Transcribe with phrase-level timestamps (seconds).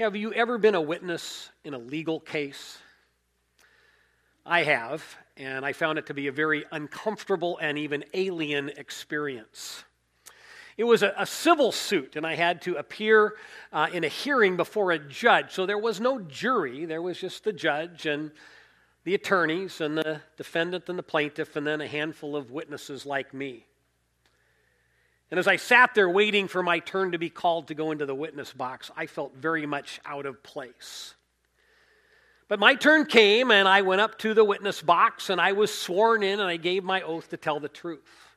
[0.00, 2.78] Have you ever been a witness in a legal case?
[4.46, 5.04] I have,
[5.36, 9.84] and I found it to be a very uncomfortable and even alien experience.
[10.78, 13.34] It was a, a civil suit, and I had to appear
[13.74, 15.52] uh, in a hearing before a judge.
[15.52, 18.30] So there was no jury, there was just the judge and
[19.04, 23.34] the attorneys and the defendant and the plaintiff, and then a handful of witnesses like
[23.34, 23.66] me.
[25.30, 28.06] And as I sat there waiting for my turn to be called to go into
[28.06, 31.14] the witness box, I felt very much out of place.
[32.48, 35.72] But my turn came, and I went up to the witness box, and I was
[35.72, 38.30] sworn in, and I gave my oath to tell the truth.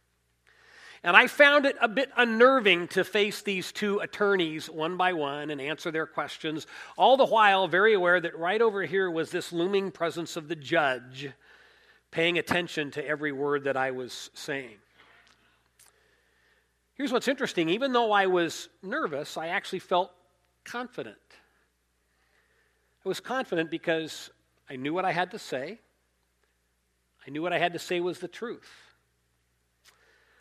[1.04, 5.50] And I found it a bit unnerving to face these two attorneys one by one
[5.50, 9.52] and answer their questions, all the while very aware that right over here was this
[9.52, 11.32] looming presence of the judge
[12.12, 14.78] paying attention to every word that I was saying.
[16.96, 20.12] Here's what's interesting even though I was nervous, I actually felt
[20.64, 21.18] confident.
[23.06, 24.30] I was confident because
[24.70, 25.80] I knew what I had to say.
[27.26, 28.70] I knew what I had to say was the truth.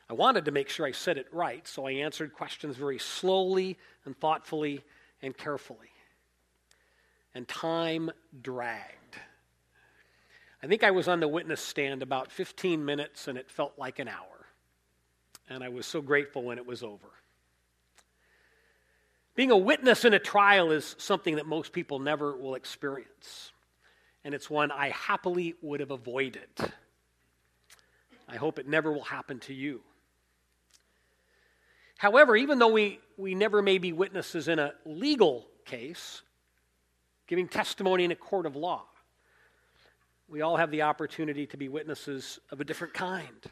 [0.09, 3.78] I wanted to make sure I said it right, so I answered questions very slowly
[4.05, 4.84] and thoughtfully
[5.22, 5.89] and carefully.
[7.34, 8.11] And time
[8.42, 9.16] dragged.
[10.62, 13.98] I think I was on the witness stand about 15 minutes, and it felt like
[13.98, 14.42] an hour
[15.55, 17.08] and I was so grateful when it was over.
[19.34, 23.53] Being a witness in a trial is something that most people never will experience,
[24.25, 26.48] and it's one I happily would have avoided.
[28.28, 29.83] I hope it never will happen to you.
[31.98, 36.22] However, even though we, we never may be witnesses in a legal case,
[37.27, 38.84] giving testimony in a court of law,
[40.28, 43.50] we all have the opportunity to be witnesses of a different kind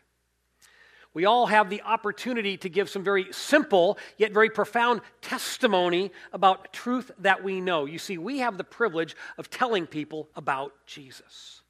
[1.13, 6.73] we all have the opportunity to give some very simple yet very profound testimony about
[6.73, 7.85] truth that we know.
[7.85, 11.63] You see, we have the privilege of telling people about Jesus.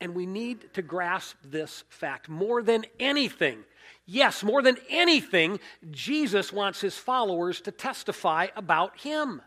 [0.00, 3.64] And we need to grasp this fact more than anything.
[4.06, 9.42] Yes, more than anything, Jesus wants his followers to testify about him.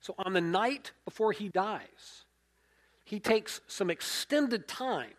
[0.00, 2.24] So on the night before he dies,
[3.04, 5.12] he takes some extended time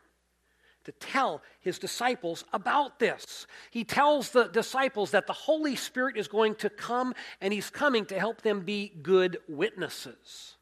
[0.86, 3.48] to tell his disciples about this.
[3.72, 8.06] He tells the disciples that the Holy Spirit is going to come and he's coming
[8.08, 10.56] to help them be good witnesses.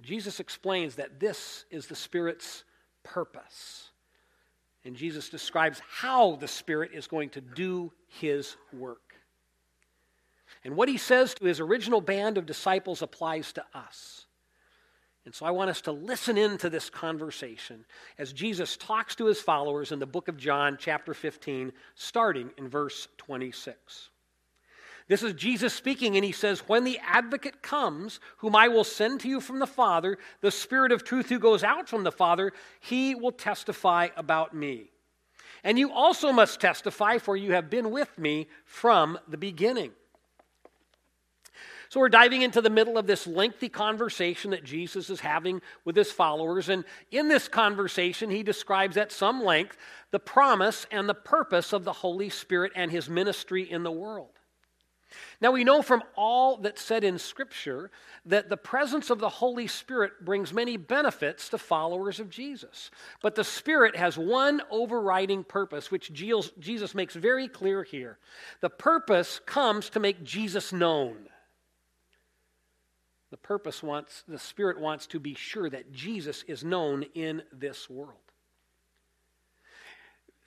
[0.00, 2.64] Jesus explains that this is the Spirit's
[3.04, 3.90] purpose.
[4.84, 9.14] And Jesus describes how the Spirit is going to do his work.
[10.64, 14.26] And what he says to his original band of disciples applies to us.
[15.24, 17.84] And so I want us to listen into this conversation
[18.18, 22.68] as Jesus talks to his followers in the book of John, chapter 15, starting in
[22.68, 24.10] verse 26.
[25.08, 29.20] This is Jesus speaking, and he says, When the advocate comes, whom I will send
[29.20, 32.52] to you from the Father, the Spirit of truth who goes out from the Father,
[32.80, 34.90] he will testify about me.
[35.64, 39.92] And you also must testify, for you have been with me from the beginning.
[41.92, 45.94] So we're diving into the middle of this lengthy conversation that Jesus is having with
[45.94, 46.70] his followers.
[46.70, 49.76] And in this conversation, he describes at some length
[50.10, 54.30] the promise and the purpose of the Holy Spirit and his ministry in the world.
[55.42, 57.90] Now, we know from all that's said in Scripture
[58.24, 62.90] that the presence of the Holy Spirit brings many benefits to followers of Jesus.
[63.20, 68.16] But the Spirit has one overriding purpose, which Jesus makes very clear here.
[68.62, 71.28] The purpose comes to make Jesus known.
[73.32, 77.88] The purpose wants, the Spirit wants to be sure that Jesus is known in this
[77.88, 78.18] world.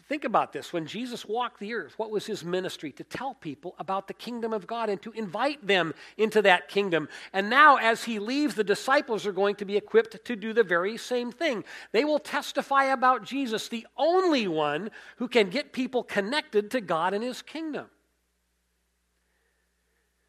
[0.07, 0.71] Think about this.
[0.71, 2.91] When Jesus walked the earth, what was his ministry?
[2.91, 7.09] To tell people about the kingdom of God and to invite them into that kingdom.
[7.33, 10.63] And now, as he leaves, the disciples are going to be equipped to do the
[10.63, 11.63] very same thing.
[11.91, 17.15] They will testify about Jesus, the only one who can get people connected to God
[17.15, 17.87] and his kingdom.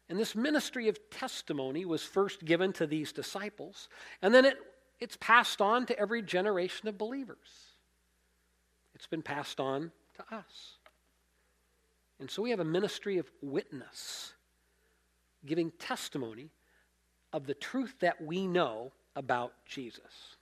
[0.09, 3.89] And this ministry of testimony was first given to these disciples,
[4.21, 4.57] and then it,
[4.99, 7.75] it's passed on to every generation of believers.
[8.95, 10.77] It's been passed on to us.
[12.19, 14.33] And so we have a ministry of witness,
[15.45, 16.49] giving testimony
[17.33, 20.37] of the truth that we know about Jesus.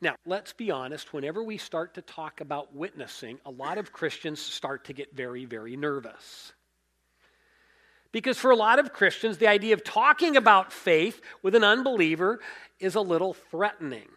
[0.00, 4.40] Now, let's be honest, whenever we start to talk about witnessing, a lot of Christians
[4.40, 6.52] start to get very, very nervous.
[8.12, 12.40] Because for a lot of Christians, the idea of talking about faith with an unbeliever
[12.80, 14.08] is a little threatening.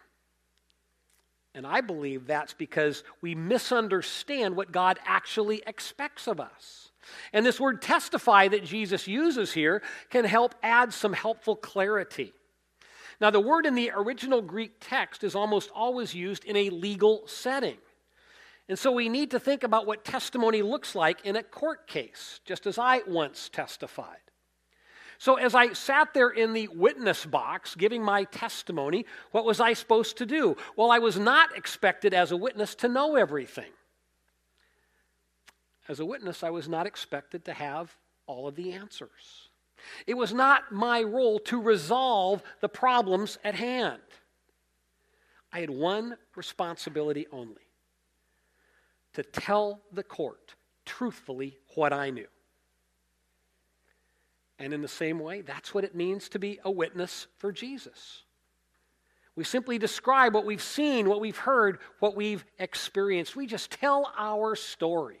[1.54, 6.90] And I believe that's because we misunderstand what God actually expects of us.
[7.32, 12.32] And this word testify that Jesus uses here can help add some helpful clarity.
[13.20, 17.22] Now, the word in the original Greek text is almost always used in a legal
[17.26, 17.76] setting.
[18.68, 22.40] And so we need to think about what testimony looks like in a court case,
[22.44, 24.18] just as I once testified.
[25.18, 29.72] So, as I sat there in the witness box giving my testimony, what was I
[29.72, 30.56] supposed to do?
[30.76, 33.70] Well, I was not expected as a witness to know everything.
[35.88, 39.50] As a witness, I was not expected to have all of the answers.
[40.06, 44.02] It was not my role to resolve the problems at hand.
[45.52, 47.62] I had one responsibility only
[49.14, 50.54] to tell the court
[50.84, 52.26] truthfully what I knew.
[54.58, 58.22] And in the same way, that's what it means to be a witness for Jesus.
[59.34, 63.34] We simply describe what we've seen, what we've heard, what we've experienced.
[63.34, 65.20] We just tell our story.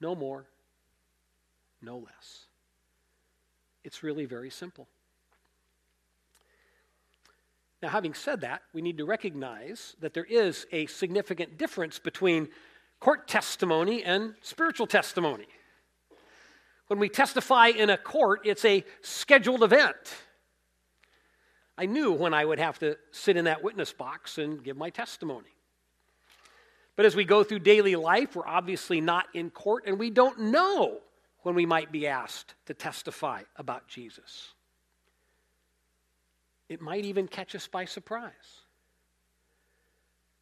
[0.00, 0.46] No more,
[1.80, 2.46] no less.
[3.84, 4.88] It's really very simple.
[7.84, 12.48] Now, having said that, we need to recognize that there is a significant difference between
[12.98, 15.44] court testimony and spiritual testimony.
[16.86, 20.14] When we testify in a court, it's a scheduled event.
[21.76, 24.88] I knew when I would have to sit in that witness box and give my
[24.88, 25.52] testimony.
[26.96, 30.40] But as we go through daily life, we're obviously not in court, and we don't
[30.40, 31.00] know
[31.42, 34.53] when we might be asked to testify about Jesus.
[36.68, 38.32] It might even catch us by surprise.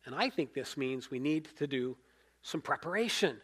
[0.04, 1.96] And I think this means we need to do
[2.42, 3.40] some preparation.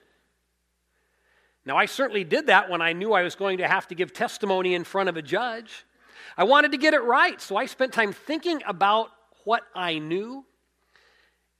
[1.65, 4.13] Now, I certainly did that when I knew I was going to have to give
[4.13, 5.85] testimony in front of a judge.
[6.37, 9.11] I wanted to get it right, so I spent time thinking about
[9.45, 10.45] what I knew,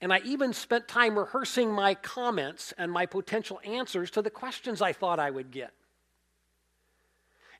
[0.01, 4.81] and I even spent time rehearsing my comments and my potential answers to the questions
[4.81, 5.73] I thought I would get.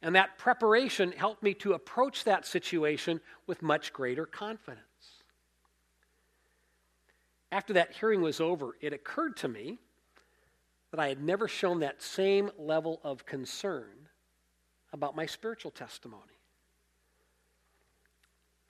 [0.02, 4.84] And that preparation helped me to approach that situation with much greater confidence.
[7.52, 9.80] After that hearing was over, it occurred to me
[10.92, 14.08] that I had never shown that same level of concern
[14.94, 16.24] about my spiritual testimony.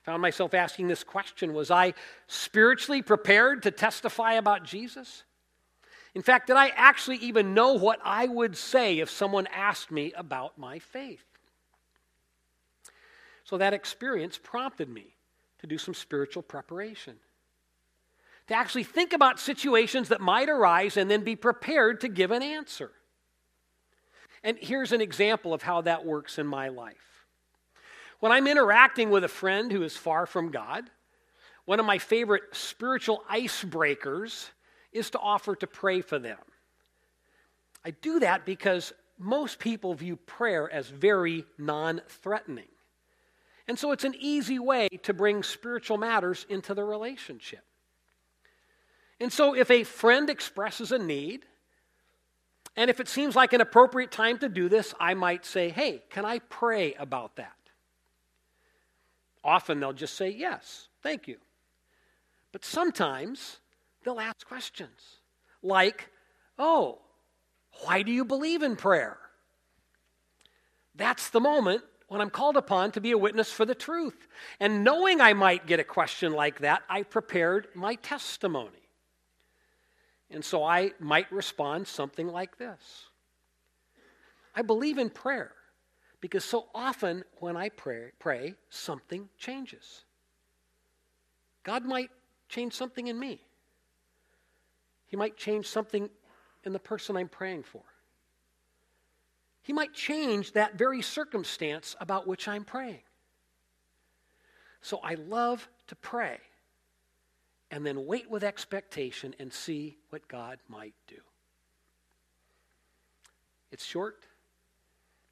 [0.04, 1.94] Found myself asking this question Was I
[2.26, 5.24] spiritually prepared to testify about Jesus?
[6.14, 10.12] In fact, did I actually even know what I would say if someone asked me
[10.16, 11.24] about my faith?
[13.44, 15.14] So that experience prompted me
[15.60, 17.16] to do some spiritual preparation
[18.50, 22.42] to actually think about situations that might arise and then be prepared to give an
[22.42, 22.90] answer.
[24.42, 26.96] And here's an example of how that works in my life.
[28.18, 30.90] When I'm interacting with a friend who is far from God,
[31.64, 34.48] one of my favorite spiritual icebreakers
[34.92, 36.38] is to offer to pray for them.
[37.84, 42.68] I do that because most people view prayer as very non threatening.
[43.68, 47.62] And so it's an easy way to bring spiritual matters into the relationship.
[49.20, 51.44] And so, if a friend expresses a need,
[52.74, 56.02] and if it seems like an appropriate time to do this, I might say, Hey,
[56.10, 57.52] can I pray about that?
[59.44, 61.36] Often they'll just say, Yes, thank you.
[62.52, 63.58] But sometimes
[64.04, 65.18] they'll ask questions
[65.62, 66.10] like,
[66.58, 66.98] Oh,
[67.84, 69.18] why do you believe in prayer?
[70.94, 74.26] That's the moment when I'm called upon to be a witness for the truth.
[74.58, 78.70] And knowing I might get a question like that, I prepared my testimony.
[80.30, 83.06] And so I might respond something like this
[84.54, 85.52] I believe in prayer
[86.20, 90.04] because so often when I pray, pray, something changes.
[91.62, 92.10] God might
[92.48, 93.40] change something in me,
[95.10, 96.08] He might change something
[96.64, 97.82] in the person I'm praying for.
[99.62, 103.02] He might change that very circumstance about which I'm praying.
[104.82, 106.38] So I love to pray
[107.72, 111.16] and then wait with expectation and see what God might do.
[113.72, 114.24] It's short,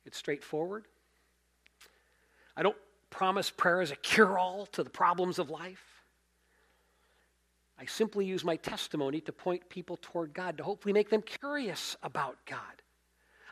[0.04, 0.86] it's straightforward.
[2.56, 2.76] I don't
[3.10, 5.97] promise prayer as a cure all to the problems of life.
[7.78, 11.96] I simply use my testimony to point people toward God, to hopefully make them curious
[12.02, 12.60] about God.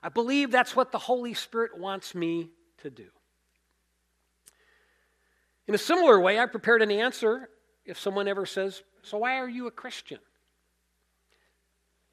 [0.03, 3.07] I believe that's what the Holy Spirit wants me to do.
[5.69, 7.49] In a similar way, I prepared an answer
[7.85, 10.19] if someone ever says, So why are you a Christian?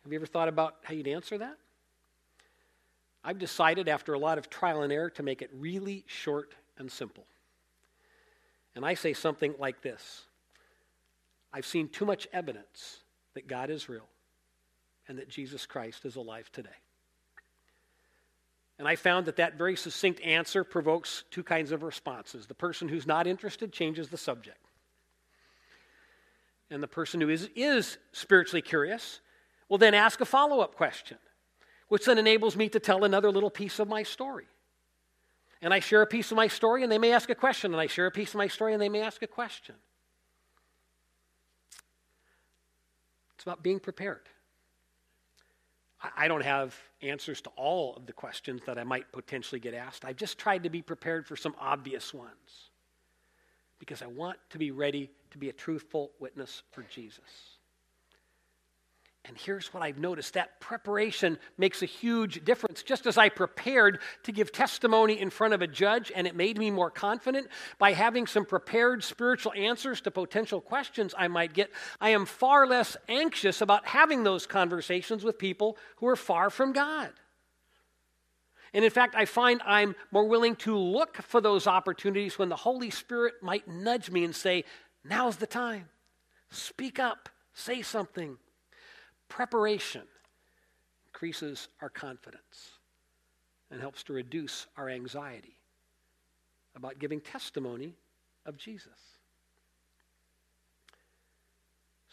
[0.04, 1.58] Have you ever thought about how you'd answer that?
[3.24, 6.92] I've decided after a lot of trial and error to make it really short and
[6.92, 7.26] simple.
[8.76, 10.26] And I say something like this
[11.54, 12.98] I've seen too much evidence
[13.36, 14.08] that God is real
[15.08, 16.70] and that Jesus Christ is alive today.
[18.80, 22.48] And I found that that very succinct answer provokes two kinds of responses.
[22.48, 24.58] The person who's not interested changes the subject.
[26.72, 29.20] And the person who is, is spiritually curious
[29.70, 31.18] will then ask a follow up question,
[31.88, 34.48] which then enables me to tell another little piece of my story.
[35.62, 37.80] And I share a piece of my story, and they may ask a question, and
[37.80, 39.76] I share a piece of my story, and they may ask a question.
[43.44, 44.30] It's about being prepared.
[46.16, 50.06] I don't have answers to all of the questions that I might potentially get asked.
[50.06, 52.70] I've just tried to be prepared for some obvious ones
[53.80, 57.53] because I want to be ready to be a truthful witness for Jesus.
[59.26, 62.84] And here's what I've noticed that preparation makes a huge difference.
[62.84, 66.58] Just as I prepared to give testimony in front of a judge, and it made
[66.58, 71.72] me more confident by having some prepared spiritual answers to potential questions I might get,
[72.02, 76.74] I am far less anxious about having those conversations with people who are far from
[76.74, 77.12] God.
[78.74, 82.56] And in fact, I find I'm more willing to look for those opportunities when the
[82.58, 84.66] Holy Spirit might nudge me and say,
[85.06, 85.90] Now's the time.
[86.50, 88.38] Speak up, say something.
[89.34, 90.04] Preparation
[91.08, 92.74] increases our confidence
[93.72, 95.56] and helps to reduce our anxiety
[96.76, 97.96] about giving testimony
[98.46, 98.92] of Jesus.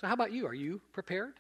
[0.01, 0.47] So, how about you?
[0.47, 1.35] Are you prepared?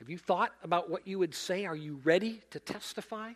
[0.00, 1.64] Have you thought about what you would say?
[1.64, 3.34] Are you ready to testify?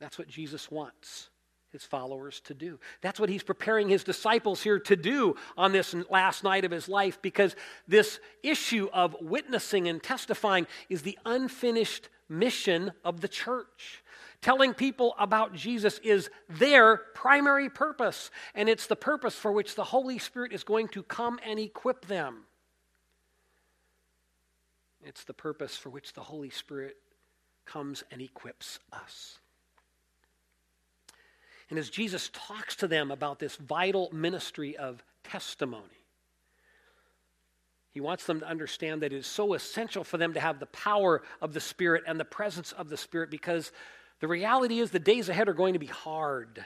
[0.00, 1.28] That's what Jesus wants
[1.72, 2.78] his followers to do.
[3.00, 6.88] That's what he's preparing his disciples here to do on this last night of his
[6.88, 7.56] life because
[7.88, 14.04] this issue of witnessing and testifying is the unfinished mission of the church.
[14.42, 19.84] Telling people about Jesus is their primary purpose, and it's the purpose for which the
[19.84, 22.44] Holy Spirit is going to come and equip them.
[25.04, 26.96] It's the purpose for which the Holy Spirit
[27.64, 29.38] comes and equips us.
[31.72, 36.04] And as Jesus talks to them about this vital ministry of testimony,
[37.92, 40.66] he wants them to understand that it is so essential for them to have the
[40.66, 43.72] power of the Spirit and the presence of the Spirit because
[44.20, 46.62] the reality is the days ahead are going to be hard.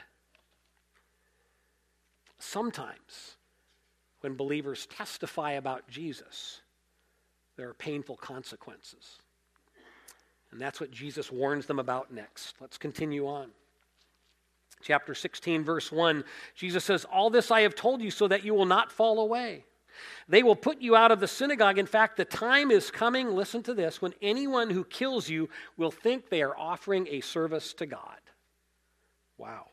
[2.37, 3.37] Sometimes,
[4.19, 6.59] when believers testify about Jesus,
[7.55, 9.19] there are painful consequences.
[10.51, 12.57] And that's what Jesus warns them about next.
[12.59, 13.51] Let's continue on.
[14.81, 16.23] Chapter 16, verse 1,
[16.55, 19.65] Jesus says, All this I have told you so that you will not fall away.
[20.29, 21.77] They will put you out of the synagogue.
[21.77, 25.91] In fact, the time is coming, listen to this, when anyone who kills you will
[25.91, 28.19] think they are offering a service to God.
[29.37, 29.67] Wow.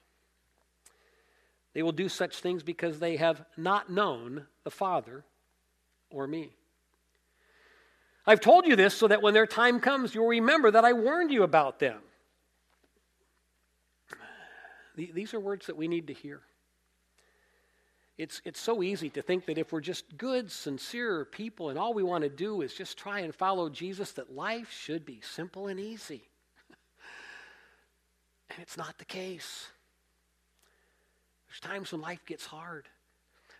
[1.74, 5.24] They will do such things because they have not known the Father
[6.08, 6.54] or me.
[8.26, 11.30] I've told you this so that when their time comes, you'll remember that I warned
[11.30, 11.98] you about them.
[14.96, 16.40] These are words that we need to hear.
[18.16, 21.94] It's, it's so easy to think that if we're just good, sincere people and all
[21.94, 25.66] we want to do is just try and follow Jesus, that life should be simple
[25.66, 26.22] and easy.
[28.50, 29.66] and it's not the case.
[31.48, 32.88] There's times when life gets hard.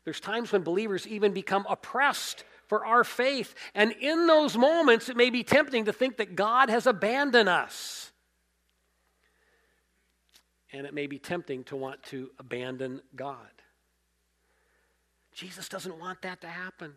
[0.04, 3.56] There's times when believers even become oppressed for our faith.
[3.74, 8.12] And in those moments, it may be tempting to think that God has abandoned us
[10.75, 13.37] and it may be tempting to want to abandon God.
[15.33, 16.95] Jesus doesn't want that to happen.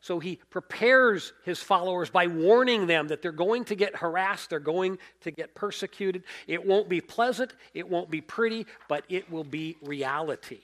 [0.00, 4.58] So he prepares his followers by warning them that they're going to get harassed, they're
[4.58, 6.24] going to get persecuted.
[6.46, 10.60] It won't be pleasant, it won't be pretty, but it will be reality.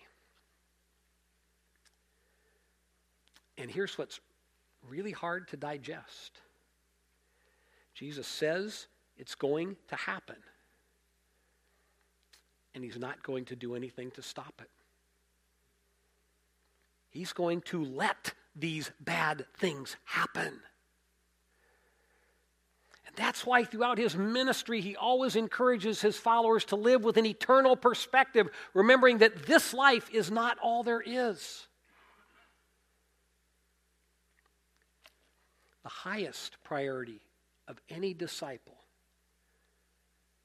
[3.59, 4.19] And here's what's
[4.89, 6.41] really hard to digest
[7.95, 8.87] Jesus says
[9.19, 10.37] it's going to happen
[12.75, 14.71] and he's not going to do anything to stop it.
[17.11, 20.61] He's going to let these bad things happen.
[23.07, 27.27] And that's why throughout his ministry, he always encourages his followers to live with an
[27.27, 31.67] eternal perspective, remembering that this life is not all there is.
[35.83, 37.21] The highest priority
[37.67, 38.77] of any disciple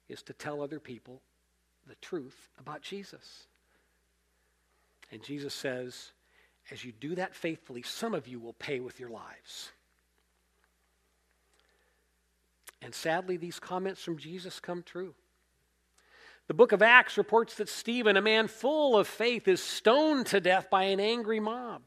[0.10, 1.22] is to tell other people
[1.88, 3.48] the truth about Jesus.
[5.12, 6.12] And Jesus says,
[6.72, 9.72] as you do that faithfully, some of you will pay with your lives.
[12.82, 15.13] And sadly, these comments from Jesus come true.
[16.48, 20.39] The book of Acts reports that Stephen, a man full of faith, is stoned to
[20.39, 21.84] death by an angry mob.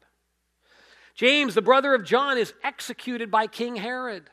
[1.15, 4.29] James, the brother of John, is executed by King Herod.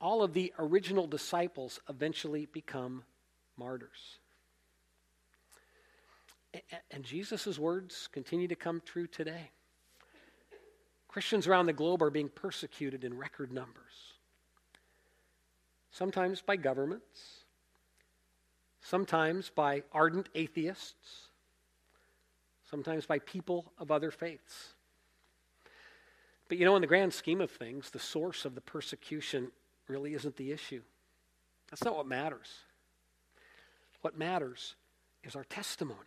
[0.00, 3.04] All of the original disciples eventually become
[3.56, 4.18] martyrs.
[6.90, 9.50] And Jesus' words continue to come true today.
[11.08, 14.14] Christians around the globe are being persecuted in record numbers,
[15.90, 17.44] sometimes by governments,
[18.80, 21.28] sometimes by ardent atheists,
[22.68, 24.74] sometimes by people of other faiths.
[26.48, 29.50] But you know, in the grand scheme of things, the source of the persecution
[29.88, 30.82] really isn't the issue.
[31.70, 32.48] That's not what matters.
[34.04, 34.74] What matters
[35.22, 35.98] is our testimony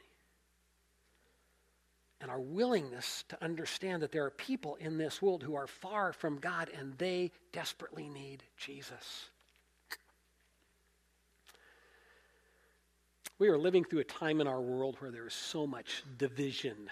[2.22, 6.14] and our willingness to understand that there are people in this world who are far
[6.14, 9.32] from God and they desperately need Jesus.
[13.40, 16.92] We are living through a time in our world where there is so much division.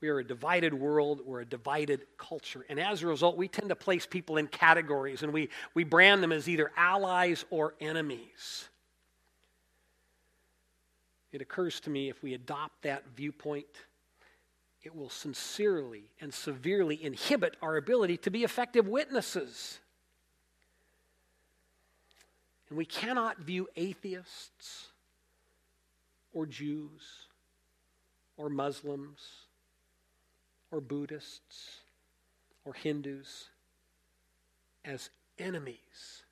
[0.00, 2.64] We are a divided world, we're a divided culture.
[2.70, 6.22] And as a result, we tend to place people in categories and we, we brand
[6.22, 8.70] them as either allies or enemies.
[11.36, 13.66] It occurs to me if we adopt that viewpoint,
[14.82, 19.78] it will sincerely and severely inhibit our ability to be effective witnesses.
[22.70, 24.86] And we cannot view atheists
[26.32, 27.02] or Jews
[28.38, 29.20] or Muslims
[30.70, 31.80] or Buddhists
[32.64, 33.50] or Hindus
[34.86, 36.22] as enemies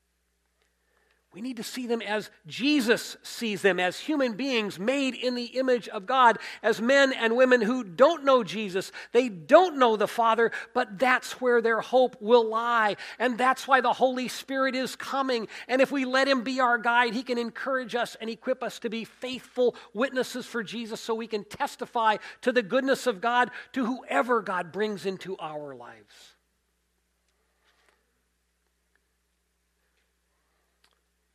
[1.35, 5.47] we need to see them as Jesus sees them, as human beings made in the
[5.47, 8.93] image of God, as men and women who don't know Jesus.
[9.11, 12.95] They don't know the Father, but that's where their hope will lie.
[13.19, 15.49] And that's why the Holy Spirit is coming.
[15.67, 18.79] And if we let Him be our guide, He can encourage us and equip us
[18.81, 23.51] to be faithful witnesses for Jesus so we can testify to the goodness of God
[23.73, 26.34] to whoever God brings into our lives.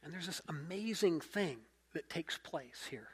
[0.09, 1.57] And there's this amazing thing
[1.93, 3.09] that takes place here.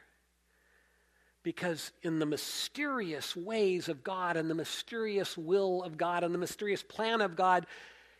[1.42, 6.38] Because in the mysterious ways of God and the mysterious will of God and the
[6.38, 7.66] mysterious plan of God,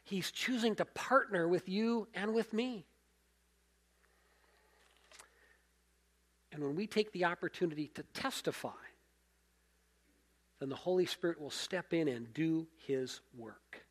[0.05, 2.85] He's choosing to partner with you and with me.
[6.53, 8.69] And when we take the opportunity to testify,
[10.61, 13.87] then the Holy Spirit will step in and do His work.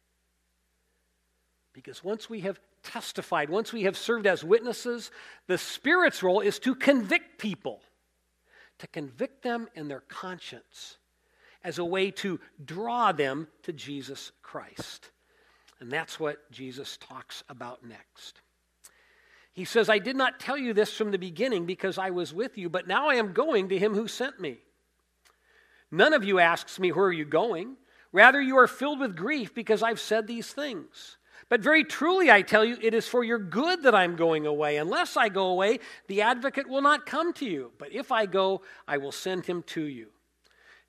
[1.74, 5.12] Because once we have testified, once we have served as witnesses,
[5.48, 7.82] the Spirit's role is to convict people,
[8.80, 10.98] to convict them in their conscience
[11.64, 15.10] as a way to draw them to Jesus Christ.
[15.80, 18.42] And that's what Jesus talks about next.
[19.52, 22.58] He says, I did not tell you this from the beginning because I was with
[22.58, 24.58] you, but now I am going to him who sent me.
[25.92, 27.78] None of you asks me, Where are you going?
[28.12, 31.18] Rather, you are filled with grief because I've said these things.
[31.48, 34.78] But very truly, I tell you, it is for your good that I'm going away.
[34.78, 37.72] Unless I go away, the advocate will not come to you.
[37.78, 40.08] But if I go, I will send him to you.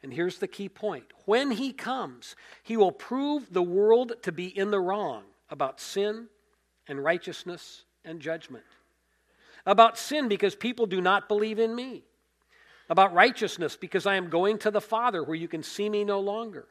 [0.02, 4.46] And here's the key point when he comes, he will prove the world to be
[4.46, 6.28] in the wrong about sin
[6.88, 8.64] and righteousness and judgment.
[9.66, 12.04] About sin, because people do not believe in me.
[12.88, 16.20] About righteousness, because I am going to the Father where you can see me no
[16.20, 16.66] longer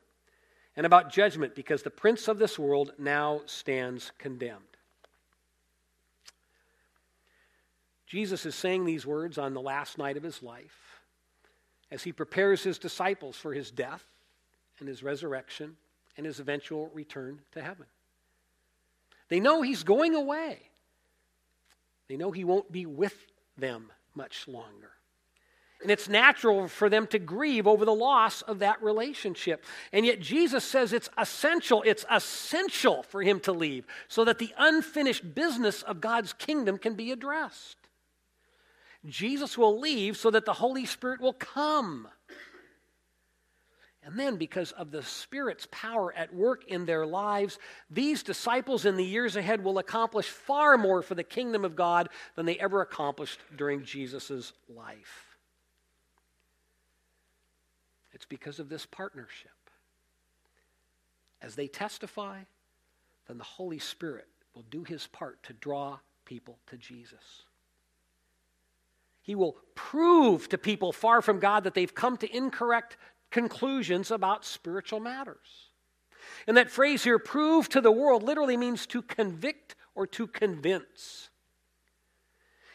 [0.75, 4.61] and about judgment because the prince of this world now stands condemned.
[8.07, 11.01] Jesus is saying these words on the last night of his life
[11.91, 14.03] as he prepares his disciples for his death
[14.79, 15.75] and his resurrection
[16.17, 17.85] and his eventual return to heaven.
[19.29, 20.59] They know he's going away.
[22.07, 23.15] They know he won't be with
[23.57, 24.91] them much longer.
[25.81, 29.63] And it's natural for them to grieve over the loss of that relationship.
[29.91, 34.53] And yet Jesus says it's essential, it's essential for him to leave so that the
[34.57, 37.77] unfinished business of God's kingdom can be addressed.
[39.05, 42.07] Jesus will leave so that the Holy Spirit will come.
[44.03, 47.57] And then, because of the Spirit's power at work in their lives,
[47.89, 52.09] these disciples in the years ahead will accomplish far more for the kingdom of God
[52.35, 55.24] than they ever accomplished during Jesus' life.
[58.15, 59.51] It's because of this partnership.
[61.41, 62.39] As they testify,
[63.27, 67.43] then the Holy Spirit will do his part to draw people to Jesus.
[69.21, 72.95] He will prove to people far from God that they've come to incorrect
[73.31, 75.69] conclusions about spiritual matters.
[76.47, 81.29] And that phrase here, prove to the world, literally means to convict or to convince.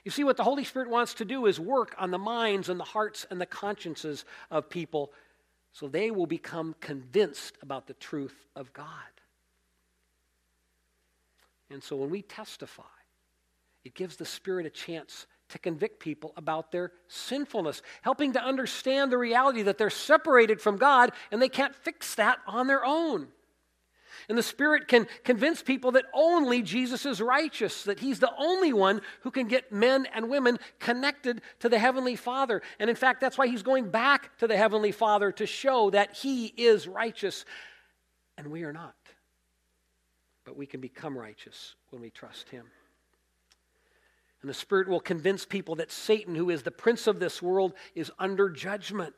[0.05, 2.79] You see, what the Holy Spirit wants to do is work on the minds and
[2.79, 5.13] the hearts and the consciences of people
[5.73, 8.87] so they will become convinced about the truth of God.
[11.71, 12.83] And so when we testify,
[13.85, 19.11] it gives the Spirit a chance to convict people about their sinfulness, helping to understand
[19.11, 23.29] the reality that they're separated from God and they can't fix that on their own.
[24.31, 28.73] And the Spirit can convince people that only Jesus is righteous, that He's the only
[28.73, 32.63] one who can get men and women connected to the Heavenly Father.
[32.79, 36.15] And in fact, that's why He's going back to the Heavenly Father to show that
[36.15, 37.45] He is righteous
[38.39, 38.95] and we are not.
[40.45, 42.67] But we can become righteous when we trust Him.
[44.43, 47.75] And the Spirit will convince people that Satan, who is the prince of this world,
[47.97, 49.17] is under judgment.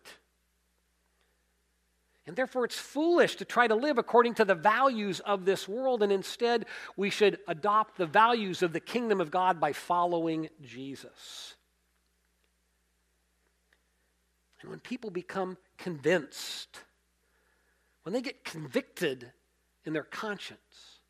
[2.26, 6.02] And therefore, it's foolish to try to live according to the values of this world,
[6.02, 11.54] and instead, we should adopt the values of the kingdom of God by following Jesus.
[14.61, 16.78] And when people become convinced,
[18.04, 19.32] when they get convicted
[19.85, 21.00] in their conscience,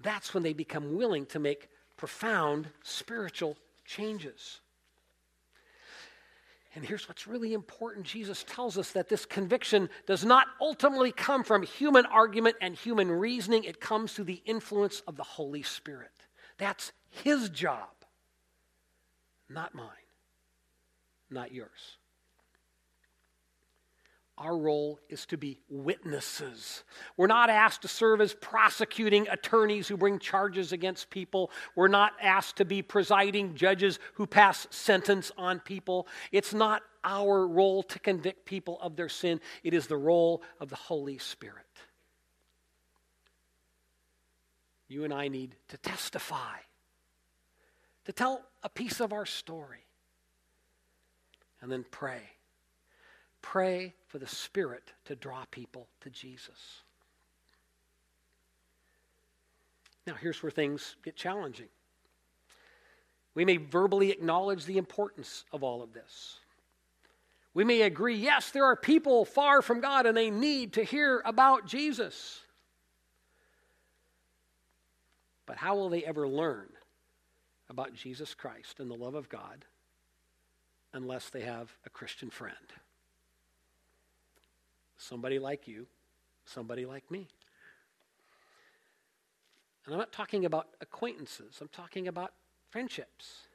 [0.00, 4.60] that's when they become willing to make profound spiritual changes.
[6.74, 11.44] And here's what's really important Jesus tells us that this conviction does not ultimately come
[11.44, 16.10] from human argument and human reasoning, it comes through the influence of the Holy Spirit.
[16.58, 17.90] That's His job,
[19.50, 19.86] not mine,
[21.30, 21.98] not yours.
[24.42, 26.82] Our role is to be witnesses.
[27.16, 31.52] We're not asked to serve as prosecuting attorneys who bring charges against people.
[31.76, 36.08] We're not asked to be presiding judges who pass sentence on people.
[36.32, 40.70] It's not our role to convict people of their sin, it is the role of
[40.70, 41.64] the Holy Spirit.
[44.88, 46.56] You and I need to testify,
[48.06, 49.86] to tell a piece of our story,
[51.60, 52.22] and then pray
[53.42, 56.82] Pray for the Spirit to draw people to Jesus.
[60.06, 61.68] Now, here's where things get challenging.
[63.34, 66.38] We may verbally acknowledge the importance of all of this.
[67.54, 71.22] We may agree, yes, there are people far from God and they need to hear
[71.24, 72.40] about Jesus.
[75.46, 76.68] But how will they ever learn
[77.68, 79.66] about Jesus Christ and the love of God
[80.94, 82.56] unless they have a Christian friend?
[85.02, 85.86] Somebody like you,
[86.44, 87.28] somebody like me.
[89.84, 92.32] And I'm not talking about acquaintances, I'm talking about
[92.70, 93.48] friendships.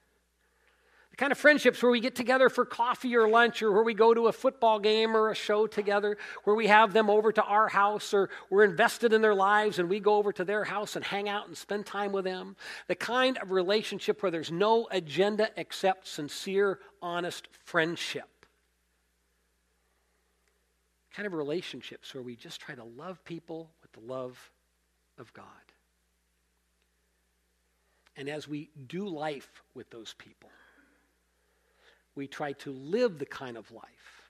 [1.11, 3.93] The kind of friendships where we get together for coffee or lunch, or where we
[3.93, 7.41] go to a football game or a show together, where we have them over to
[7.41, 10.95] our house, or we're invested in their lives and we go over to their house
[10.95, 12.55] and hang out and spend time with them.
[12.87, 18.36] The kind of relationship where there's no agenda except sincere, honest friendship
[21.17, 24.51] kind of relationships where we just try to love people with the love
[25.17, 25.45] of God.
[28.15, 30.51] And as we do life with those people,
[32.13, 34.29] we try to live the kind of life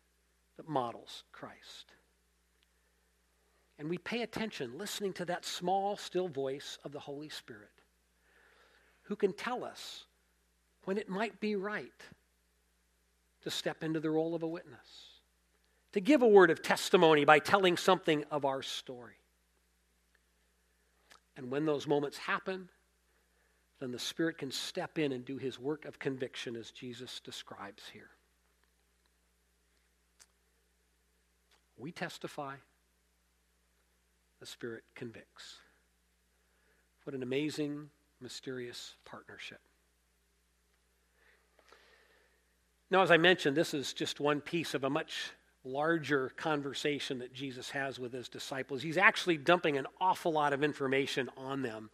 [0.55, 1.91] that models Christ.
[3.77, 7.81] And we pay attention, listening to that small, still voice of the Holy Spirit
[9.03, 10.05] who can tell us
[10.85, 12.01] when it might be right
[13.43, 15.06] to step into the role of a witness
[15.93, 19.15] to give a word of testimony by telling something of our story.
[21.35, 22.69] And when those moments happen,
[23.79, 27.83] then the Spirit can step in and do his work of conviction as Jesus describes
[27.93, 28.09] here.
[31.77, 32.55] We testify,
[34.39, 35.57] the Spirit convicts.
[37.03, 39.59] What an amazing, mysterious partnership.
[42.89, 45.31] Now, as I mentioned, this is just one piece of a much
[45.67, 48.81] larger conversation that Jesus has with his disciples.
[48.81, 51.89] He's actually dumping an awful lot of information on them,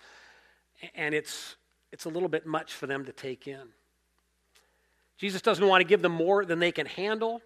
[0.96, 1.56] and it's,
[1.92, 3.70] it's a little bit much for them to take in.
[5.18, 7.42] Jesus doesn't want to give them more than they can handle,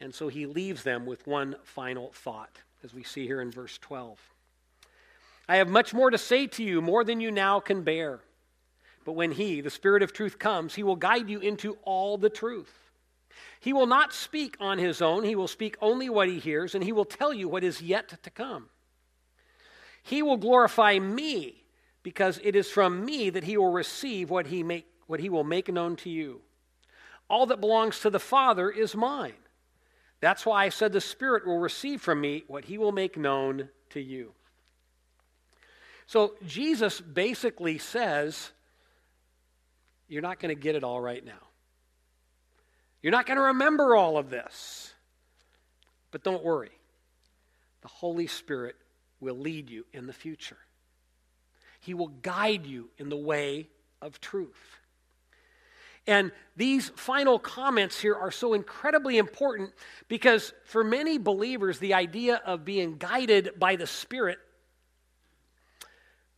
[0.00, 3.78] and so he leaves them with one final thought, as we see here in verse
[3.78, 4.18] 12.
[5.48, 8.20] I have much more to say to you, more than you now can bear.
[9.04, 12.28] But when he, the Spirit of truth, comes, he will guide you into all the
[12.28, 12.87] truth.
[13.60, 16.82] He will not speak on his own, he will speak only what he hears, and
[16.82, 18.68] he will tell you what is yet to come.
[20.02, 21.64] He will glorify me,
[22.02, 25.44] because it is from me that he will receive what he, make, what he will
[25.44, 26.40] make known to you.
[27.28, 29.34] All that belongs to the Father is mine.
[30.20, 33.68] That's why I said the Spirit will receive from me what he will make known
[33.90, 34.32] to you.
[36.06, 38.50] So Jesus basically says,
[40.08, 41.47] You're not going to get it all right now.
[43.02, 44.92] You're not going to remember all of this.
[46.10, 46.70] But don't worry,
[47.82, 48.76] the Holy Spirit
[49.20, 50.56] will lead you in the future.
[51.80, 53.68] He will guide you in the way
[54.00, 54.78] of truth.
[56.06, 59.74] And these final comments here are so incredibly important
[60.08, 64.38] because for many believers, the idea of being guided by the Spirit,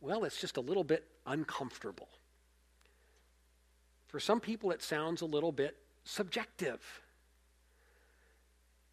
[0.01, 2.09] well, it's just a little bit uncomfortable.
[4.07, 6.79] For some people, it sounds a little bit subjective.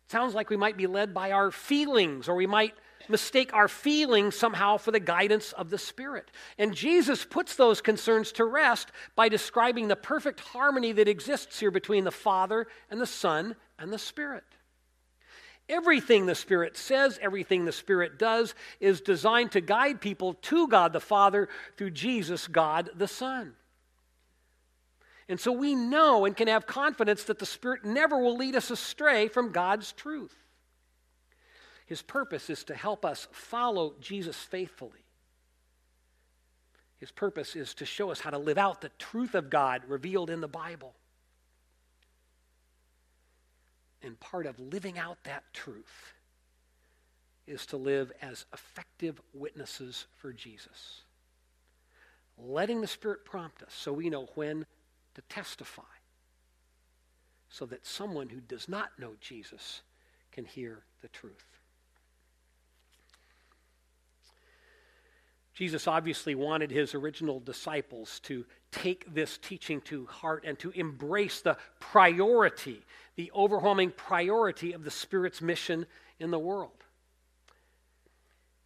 [0.06, 2.74] It sounds like we might be led by our feelings, or we might
[3.08, 6.30] mistake our feelings somehow for the guidance of the Spirit.
[6.58, 11.70] And Jesus puts those concerns to rest by describing the perfect harmony that exists here
[11.70, 14.44] between the Father and the Son and the Spirit.
[15.68, 20.94] Everything the Spirit says, everything the Spirit does, is designed to guide people to God
[20.94, 23.52] the Father through Jesus, God the Son.
[25.28, 28.70] And so we know and can have confidence that the Spirit never will lead us
[28.70, 30.34] astray from God's truth.
[31.86, 35.04] His purpose is to help us follow Jesus faithfully.
[36.98, 40.30] His purpose is to show us how to live out the truth of God revealed
[40.30, 40.94] in the Bible.
[44.02, 46.14] And part of living out that truth
[47.46, 51.02] is to live as effective witnesses for Jesus.
[52.36, 54.66] Letting the Spirit prompt us so we know when
[55.18, 55.82] to testify,
[57.50, 59.82] so that someone who does not know Jesus
[60.30, 61.44] can hear the truth.
[65.54, 71.40] Jesus obviously wanted his original disciples to take this teaching to heart and to embrace
[71.40, 72.80] the priority,
[73.16, 75.84] the overwhelming priority of the Spirit's mission
[76.20, 76.84] in the world.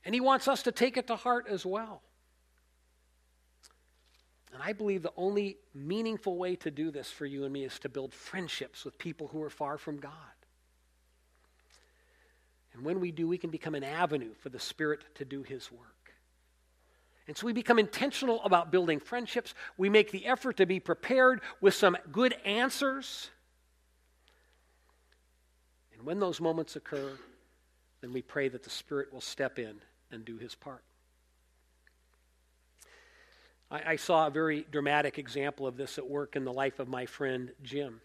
[0.05, 2.03] And he wants us to take it to heart as well.
[4.53, 7.79] And I believe the only meaningful way to do this for you and me is
[7.81, 10.13] to build friendships with people who are far from God.
[12.75, 15.71] And when we do, we can become an avenue for the Spirit to do His
[15.71, 16.15] work.
[17.29, 19.55] And so we become intentional about building friendships.
[19.79, 23.31] We make the effort to be prepared with some good answers.
[25.95, 27.13] And when those moments occur,
[28.01, 29.77] then we pray that the Spirit will step in
[30.11, 30.83] and do his part.
[33.73, 36.89] I, I saw a very dramatic example of this at work in the life of
[36.89, 38.01] my friend Jim.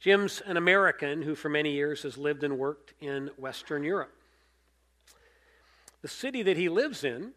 [0.00, 4.12] Jim's an American who, for many years, has lived and worked in Western Europe.
[6.02, 7.30] The city that he lives in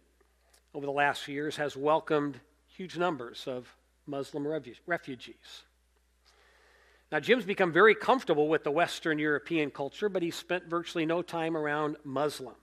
[0.73, 3.73] over the last years has welcomed huge numbers of
[4.07, 4.47] Muslim
[4.87, 5.63] refugees.
[7.11, 11.21] Now, Jim's become very comfortable with the Western European culture, but he's spent virtually no
[11.21, 12.57] time around Muslims.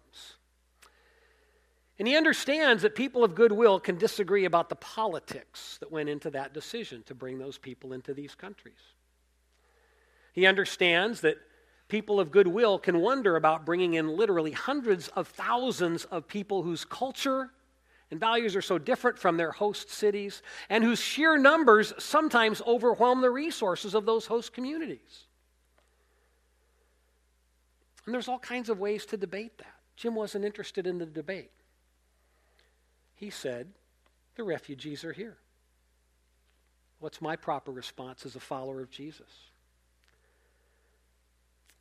[2.02, 6.30] And he understands that people of goodwill can disagree about the politics that went into
[6.30, 8.80] that decision to bring those people into these countries.
[10.32, 11.36] He understands that
[11.86, 16.84] people of goodwill can wonder about bringing in literally hundreds of thousands of people whose
[16.84, 17.50] culture
[18.10, 23.20] and values are so different from their host cities, and whose sheer numbers sometimes overwhelm
[23.20, 25.26] the resources of those host communities.
[28.06, 29.76] And there's all kinds of ways to debate that.
[29.94, 31.52] Jim wasn't interested in the debate.
[33.22, 33.68] He said,
[34.34, 35.36] The refugees are here.
[36.98, 39.30] What's my proper response as a follower of Jesus?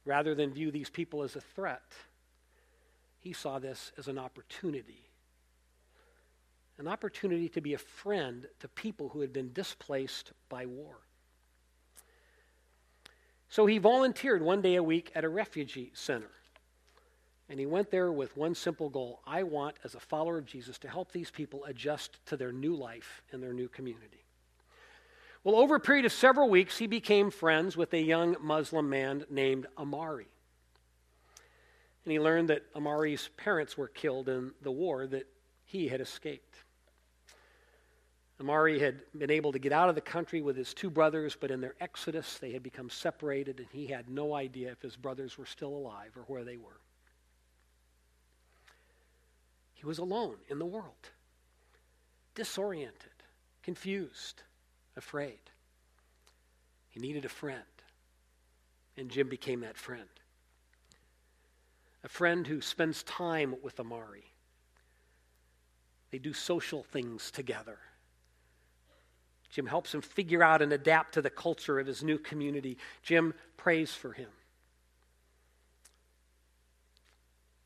[0.05, 1.81] Rather than view these people as a threat,
[3.17, 5.07] he saw this as an opportunity
[6.77, 10.95] an opportunity to be a friend to people who had been displaced by war.
[13.49, 16.31] So he volunteered one day a week at a refugee center.
[17.51, 20.77] And he went there with one simple goal I want, as a follower of Jesus,
[20.79, 24.23] to help these people adjust to their new life in their new community.
[25.43, 29.25] Well, over a period of several weeks, he became friends with a young Muslim man
[29.29, 30.29] named Amari.
[32.05, 35.27] And he learned that Amari's parents were killed in the war that
[35.65, 36.55] he had escaped.
[38.39, 41.51] Amari had been able to get out of the country with his two brothers, but
[41.51, 45.37] in their exodus, they had become separated, and he had no idea if his brothers
[45.37, 46.80] were still alive or where they were.
[49.81, 51.09] He was alone in the world,
[52.35, 53.09] disoriented,
[53.63, 54.43] confused,
[54.95, 55.39] afraid.
[56.91, 57.63] He needed a friend,
[58.95, 60.07] and Jim became that friend.
[62.03, 64.25] A friend who spends time with Amari.
[66.11, 67.79] They do social things together.
[69.49, 72.77] Jim helps him figure out and adapt to the culture of his new community.
[73.01, 74.29] Jim prays for him.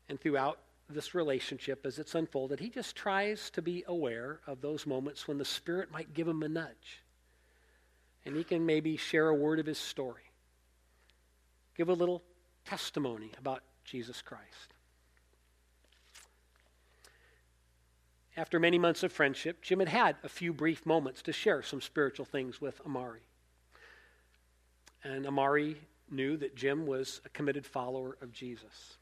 [0.08, 4.86] And throughout this relationship, as it's unfolded, he just tries to be aware of those
[4.86, 7.02] moments when the Spirit might give him a nudge.
[8.24, 10.22] And he can maybe share a word of his story,
[11.76, 12.22] give a little
[12.64, 14.74] testimony about Jesus Christ.
[18.36, 21.80] After many months of friendship, Jim had had a few brief moments to share some
[21.80, 23.22] spiritual things with Amari.
[25.02, 25.78] And Amari
[26.10, 28.98] knew that Jim was a committed follower of Jesus.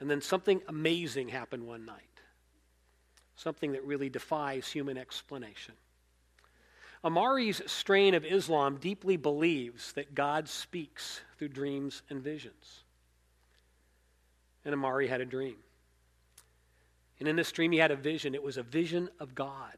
[0.00, 2.20] And then something amazing happened one night,
[3.36, 5.74] something that really defies human explanation.
[7.04, 12.82] Amari's strain of Islam deeply believes that God speaks through dreams and visions.
[14.64, 15.56] And Amari had a dream.
[17.18, 18.34] And in this dream, he had a vision.
[18.34, 19.76] It was a vision of God.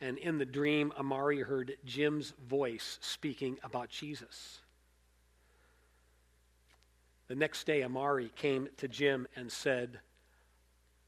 [0.00, 4.60] And in the dream, Amari heard Jim's voice speaking about Jesus.
[7.28, 9.98] The next day, Amari came to Jim and said,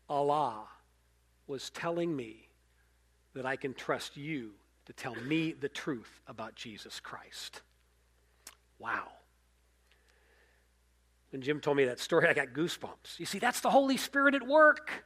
[0.09, 0.65] Allah
[1.47, 2.49] was telling me
[3.35, 4.51] that I can trust you
[4.87, 7.63] to tell me the truth about Jesus Christ.
[8.79, 9.09] Wow.
[11.31, 13.19] When Jim told me that story, I got goosebumps.
[13.19, 15.05] You see, that's the Holy Spirit at work.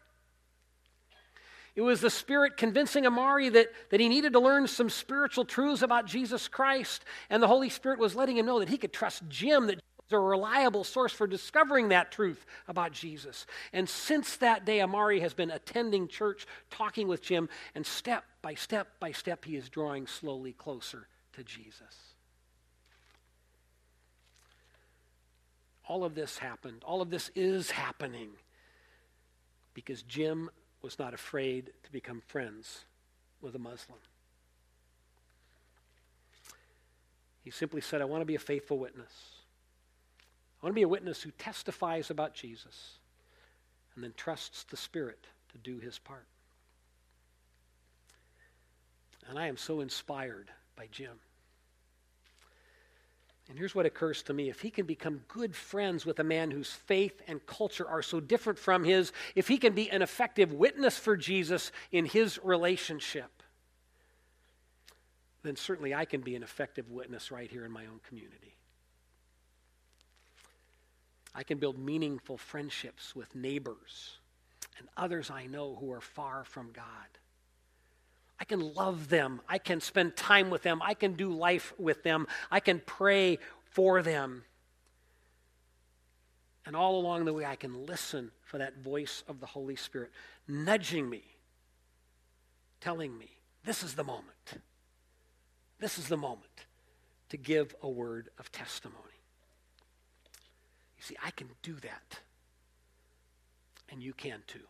[1.74, 5.82] It was the Spirit convincing Amari that, that he needed to learn some spiritual truths
[5.82, 7.04] about Jesus Christ.
[7.28, 9.80] And the Holy Spirit was letting him know that he could trust Jim, that
[10.12, 13.46] a reliable source for discovering that truth about Jesus.
[13.72, 18.54] And since that day, Amari has been attending church, talking with Jim, and step by
[18.54, 22.12] step by step, he is drawing slowly closer to Jesus.
[25.92, 26.82] all of this happened.
[26.86, 28.30] All of this is happening
[29.74, 30.48] because Jim
[30.80, 32.84] was not afraid to become friends
[33.42, 33.98] with a Muslim.
[37.44, 39.12] He simply said, I want to be a faithful witness.
[40.62, 42.98] I want to be a witness who testifies about Jesus
[43.94, 46.26] and then trusts the Spirit to do his part.
[49.28, 51.18] And I am so inspired by Jim.
[53.48, 56.50] And here's what occurs to me if he can become good friends with a man
[56.52, 60.52] whose faith and culture are so different from his, if he can be an effective
[60.52, 63.42] witness for Jesus in his relationship,
[65.42, 68.54] then certainly I can be an effective witness right here in my own community.
[71.34, 74.18] I can build meaningful friendships with neighbors
[74.78, 76.84] and others I know who are far from God.
[78.38, 79.40] I can love them.
[79.48, 80.82] I can spend time with them.
[80.82, 82.26] I can do life with them.
[82.50, 83.38] I can pray
[83.70, 84.44] for them.
[86.66, 90.10] And all along the way, I can listen for that voice of the Holy Spirit
[90.48, 91.22] nudging me,
[92.80, 93.30] telling me,
[93.64, 94.58] this is the moment.
[95.78, 96.66] This is the moment
[97.28, 99.11] to give a word of testimony.
[101.02, 102.20] See, I can do that.
[103.90, 104.60] And you can too.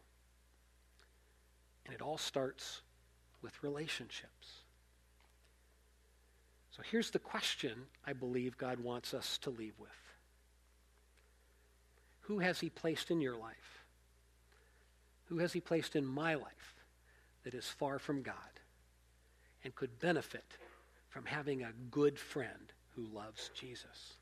[1.84, 2.80] And it all starts
[3.42, 4.62] with relationships.
[6.70, 7.72] So here's the question
[8.06, 9.90] I believe God wants us to leave with
[12.22, 13.84] Who has He placed in your life?
[15.26, 16.76] Who has He placed in my life
[17.44, 18.34] that is far from God
[19.64, 20.56] and could benefit
[21.10, 24.14] from having a good friend who loves Jesus?